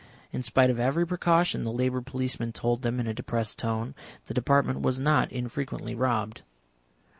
[0.33, 3.93] In spite of every precaution, the Labour policeman told them in a depressed tone,
[4.25, 6.41] the Department was not infrequently robbed.